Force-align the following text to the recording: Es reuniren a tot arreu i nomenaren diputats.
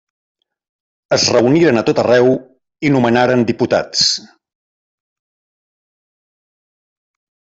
Es 1.17 1.25
reuniren 1.33 1.81
a 1.81 1.83
tot 1.89 2.01
arreu 2.03 2.29
i 2.89 2.91
nomenaren 2.95 3.43
diputats. 3.51 4.07